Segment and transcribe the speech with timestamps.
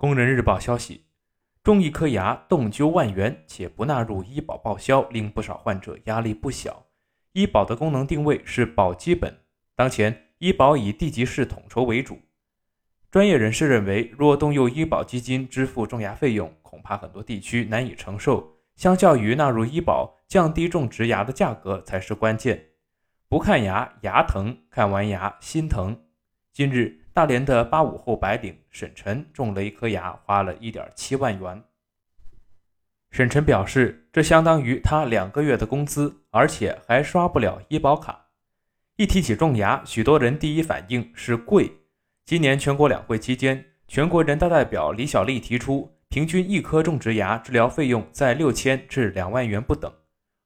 [0.00, 1.04] 工人日报消息，
[1.62, 6.86] 种一颗牙动灸万元，且不纳入医保报销，令不少患者压力不小。
[7.32, 9.40] 医保的功能定位是保基本，
[9.76, 12.18] 当前医保以地级市统筹为主。
[13.10, 18.56] 专业人士认为，若动用医保基金支付种牙费用，恐怕很多地区难以承受。
[18.76, 22.68] 相较于纳入医保，降低种植牙的价格才是关键。
[23.28, 26.04] 不看牙，牙疼；看完牙，心疼。
[26.54, 26.99] 近日。
[27.12, 31.62] 大连的八五后白领沈晨种了一颗牙，花了一点七万元。
[33.10, 38.26] 沈晨表示，这相当于他两个月的工资，而且还刷不了医保卡。
[38.96, 41.72] 一提起种牙，许多人第一反应是贵。
[42.24, 49.92] 今年全国两会期间，全国人大代表李小丽提出，平均一颗种植牙治疗费用在六千至两万元不等。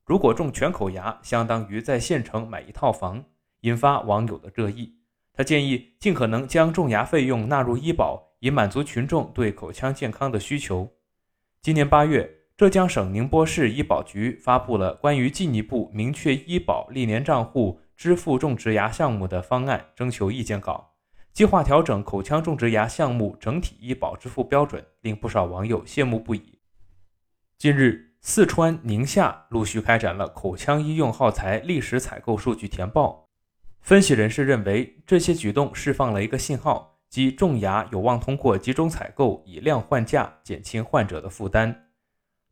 [0.06, 3.22] 如果种全口牙，相当于在县城买一套房，
[3.60, 4.94] 引发网友的热议。
[5.36, 10.88] 他建议尽可能将种牙费用纳入医保，以满足群众对口腔健康的需求。
[11.60, 20.92] 今年八月，浙江省宁波市医保局发布了关于进一步明确医保历年账户支付种植牙项目的方案征求意见稿，
[21.32, 26.60] 计划调整口腔种植牙项目整体医保支付标准，令不少网友羡慕不已。
[27.58, 33.23] 近日，四川、宁夏陆续开展了口腔医用耗材历史采购数据填报。
[33.84, 41.88] 分析人士认为，这些举动释放了一个信号，即种牙有望通过集中采购以量换价，减轻患者的负担。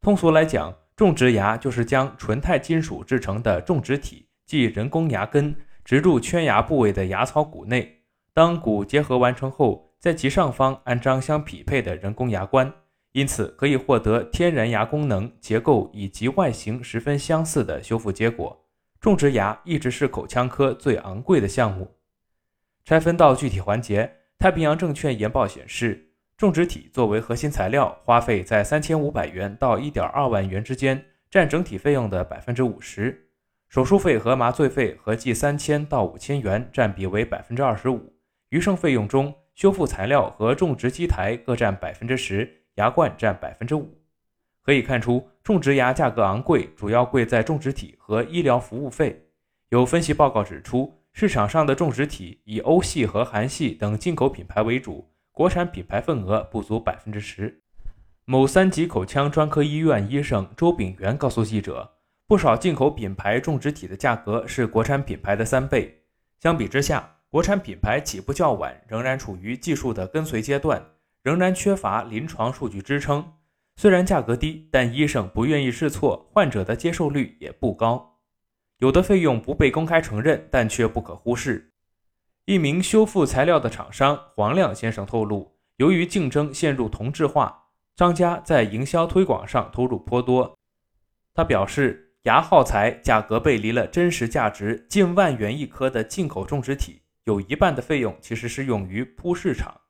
[0.02, 8.02] 通俗来讲，种植牙就是将纯钛金属制成的种植体，即人工牙根，植入缺牙部位的牙槽骨内。
[8.34, 12.70] 当骨结合完成后，在其上方安装相匹配的人工牙冠，
[13.12, 18.61] 因此可以获得天然牙功能、结构以及外形十分相似的修复结果。
[19.02, 21.92] 种植牙一直是口腔科最昂贵的项目。
[22.84, 33.28] 拆分到具体环节，太平洋证券研报显示，种植体作为核心材料，花费在三千五百元到一点二万元之间，占整体费用的百分之五十。
[33.68, 38.14] 手术费和麻醉费合计三千到五千元，占比为百分之二十五。
[38.50, 44.00] 余剩费用中，修复材料和种植基台各占百分之十，牙冠占百分之五。
[44.62, 49.26] 可以看出，种植牙价格昂贵，主要贵在种植体和医疗服务费。
[49.70, 57.60] 有分析报告指出，市场上的种植体以欧系和韩系等进口品牌为主，国产品牌份额不足百分之十。
[58.24, 61.90] 某三级口腔专科医院医生周炳元告诉记者，
[62.28, 66.02] 不少进口品牌种植体的价格是国产品牌的三倍。
[66.38, 70.80] 相比之下，国产品牌起步较晚，仍然处于技术的跟随阶段，
[71.22, 73.32] 仍然缺乏临床数据支撑。
[73.82, 78.20] 虽然价格低，但医生不愿意试错，患者的接受率也不高。
[78.78, 81.72] 有的费用不被公开承认，但却不可忽视。
[82.44, 87.60] 一名修复材料的厂商黄亮先生透露，由于竞争陷入同质化，
[87.96, 90.56] 商家在营销推广上投入颇多。
[91.34, 99.80] 他表示，牙耗材价格背离了真实价值近万元一颗的进口种植体，有一半的费用其实是用于铺市场。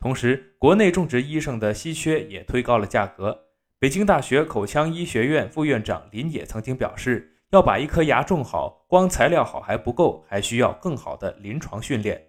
[0.00, 3.46] 同时，国内种植医生的稀缺也推高了价格。
[3.80, 12.22] 北京大学口腔医学院副院长林野曾经表示，要把一颗牙种好，光材料好还不够，还需要更好的临床训练。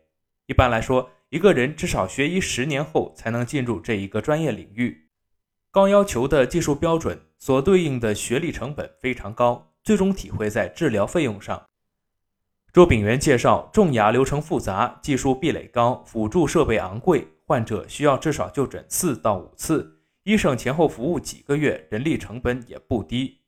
[0.48, 5.10] 一般来说，一个人至少学医十年后才能进入这一个专业领域。
[5.70, 11.64] 高要求的技术标准所对应的学历成本非常高，最终体会在治疗费用上。
[12.74, 17.28] 周炳元介绍，种牙流程复杂，技术壁垒高，辅助设备昂贵。
[17.50, 23.40] 患者需要至少就诊四到五次，医生前后服务几个月，人力成本也不低。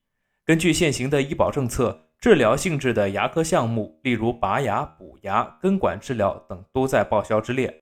[0.44, 7.80] 根据现行的医保政策，治疗性质的牙科项目，例如拔牙、补牙、根管治疗等，都在报销之列，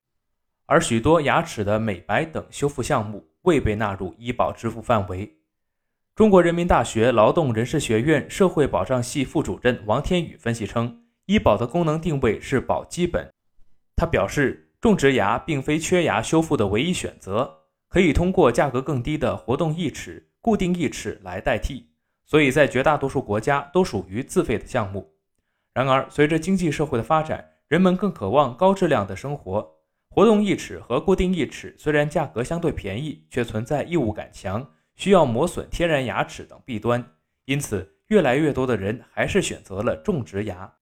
[0.66, 5.38] 而许多牙齿的美白等修复项目未被纳入医保支付范围。
[6.14, 13.26] 中国人民大学劳动人事学院社会保障系副主任王天宇分析称，医保的功能定位是保基本。
[13.96, 14.66] 他表示。
[14.80, 17.58] 种植牙并非缺牙修复的唯一选择，
[17.88, 21.90] 可以通过价格更低的活动义齿、固定义齿来代替，
[22.24, 25.12] 所以在绝大多数国家都属于自费的项目。
[25.74, 29.76] 然而，随着经济社会的发展，人们更渴望高质量的生活。
[30.08, 34.66] 活动义齿和固定义齿虽然价格相对便宜，却存在异物感强、
[34.96, 37.04] 需要磨损天然牙齿等弊端，
[37.44, 40.72] 因此越来越多的人还是选择了种植牙。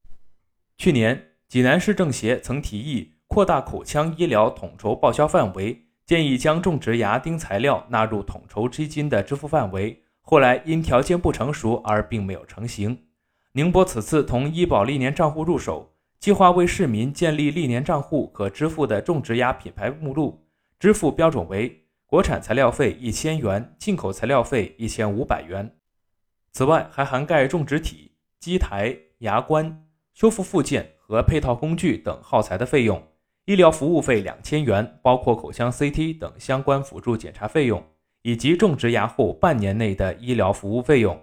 [0.77, 3.18] 去年，济南市政协曾提议。
[3.29, 10.03] 扩大口腔医疗统筹报销范围，建议将种植牙钉材料纳入统筹基金的支付范围。
[10.23, 12.99] 后来因条件不成熟而并没有成型。
[13.53, 20.47] 宁波此次从医保历年账户入手，计划为市民建立历年账户可支付的种植牙品牌目录，
[20.81, 25.77] 支付标准为国产材料费一千元，进口材料费一千五百元。
[26.53, 29.85] 此外，还涵盖种植体、机台、牙冠、
[30.15, 33.03] 修复附件和配套工具等耗材的费用。
[33.49, 37.83] 医疗服务费两千元，包括口腔 CT 等相关辅助检查费用，
[38.21, 41.19] 以及种植牙后半年内的医疗服务费用。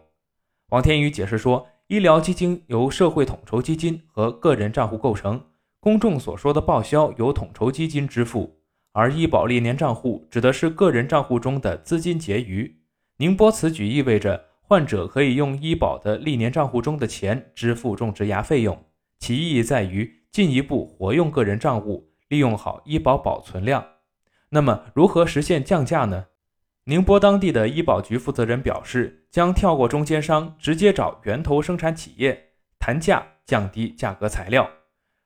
[0.69, 5.39] 王天宇解释说，医疗基金由社会统筹基金和个人账户构成，
[5.79, 8.59] 公众所说的报销由统筹基金支付。
[8.93, 12.75] 而医保历年账户指的是个人账户中的资金结余。
[13.17, 18.83] 宁波此举意味着患者可以用医保的历年账户中的钱支付种植牙费用，
[19.19, 23.85] 其意义在于进一步活用个人账户，利用好医保保存量。
[24.49, 26.27] 那么，如何实现降价呢？
[26.85, 34.69] 宁波当地的医保局负责人表示，将跳过中间商，直接找源头生产企业谈价，降低价格材料。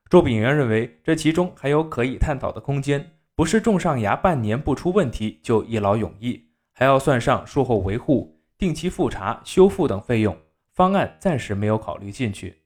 [0.08, 3.12] 周炳元认为，这其中还有可以探讨的空间。
[3.36, 6.42] 不是种上牙半年不出问题就一劳永逸，
[6.72, 10.36] 还要算上术后维护、定期复查、修复等费用，
[10.74, 12.59] 方案暂时没有考虑进去。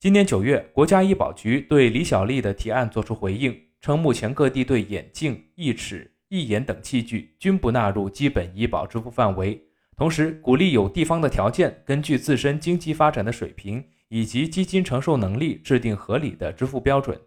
[0.00, 9.60] 今年九月，国家医保局对李小丽的提案作出回应，称目前各地对眼镜、义齿、义眼等器具均不纳入基本医保支付范围，
[9.96, 17.20] 同时鼓励有地方的条件，根据自身经济发展的水平以及基金承受能力，制定合理的支付标准。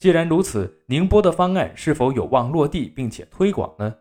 [0.00, 3.94] 既然如此，宁波的方案是否有望落地并且推广呢？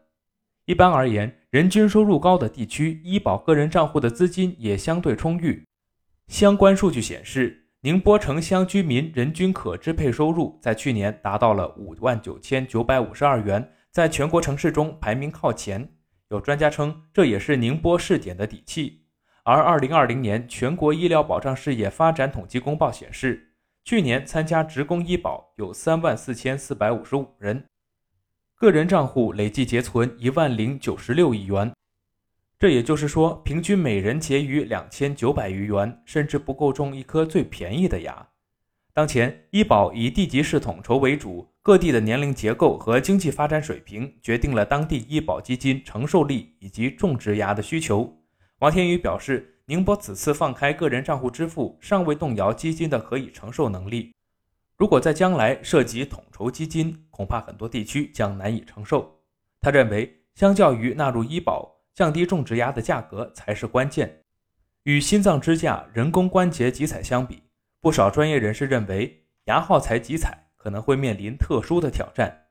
[0.65, 5.63] 一般而言，人均收入高的地区，医保个人账户的资金也相对充裕。
[6.27, 15.89] 相关数据显示，宁波城乡居民人均可支配收入在去年达到了五万九千九百五十二元，在全国城市中排名靠前。
[16.29, 19.07] 有专家称，这也是宁波试点的底气。
[19.43, 23.47] 而二零二零年全国医疗保障事业发展统计公报显示。
[23.83, 27.65] 去年参加职工医保有三万四千四百五十五人，
[28.53, 31.73] 个人账户累计结存一万零九十六亿元，
[32.61, 38.27] 这也就是说，平均每人结余两千九百余元，甚至不够种一颗最便宜的牙。
[38.93, 48.15] 当前医保以地级市统筹为主，各地的年龄结构和经济发展水平决定了当地医保基金承受力以及种植牙的需求。
[48.59, 49.47] 王天宇表示。
[49.65, 54.11] 宁波此次放开个人账户支付，尚未动摇基金的可以承受能力。
[54.75, 59.17] 如果在将来涉及统筹基金，恐怕很多地区将难以承受。
[59.61, 64.23] 他认为，相较于纳入医保，降低种植牙的价格才是关键。
[64.83, 67.43] 与心脏支架、人工关节集采相比，
[67.79, 72.47] 不少专业人士认为，牙耗材集采可能会面临特殊的挑战。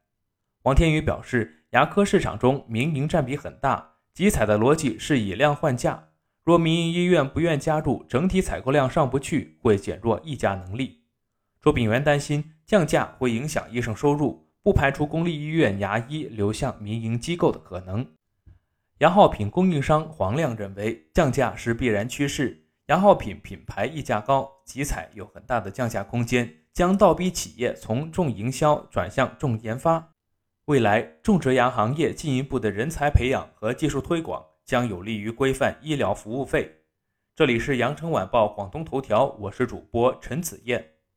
[0.62, 6.08] 王天宇表示，牙科市场中民营占比很大，集采的逻辑是以量换价。
[6.44, 11.04] 若民营医院不愿加入，整体采购量上不去，会减弱议价能力。
[11.60, 18.06] 周炳元担心降价会影响医生收入，不排除公立医院牙医流向民营机构的可能。
[19.00, 22.66] 牙耗品供应商黄亮认为，降价是必然趋势。
[22.88, 30.12] 牙耗品品牌溢价高，集采有很大的降价空间，将倒逼企业从重营销转向重研发。
[30.66, 34.44] 未来种植牙行业进一步的人才培养和技术推广。
[34.66, 36.70] 将有利于规范医疗服务费。
[37.34, 40.84] 这里是羊城晚报广东头条，我是主播陈子燕。